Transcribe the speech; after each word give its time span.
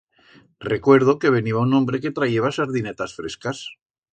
Recuerdo 0.71 1.19
que 1.19 1.29
veniba 1.29 1.59
un 1.59 1.75
hombre 1.75 2.01
que 2.01 2.09
trayeba 2.09 2.51
sardinetas 2.51 3.13
frescas. 3.13 3.65